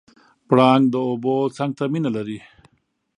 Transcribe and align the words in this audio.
پړانګ 0.47 0.83
د 0.93 0.95
اوبو 1.07 1.35
څنګ 1.57 1.71
ته 1.77 1.83
مینه 1.93 2.09
لري. 2.15 2.39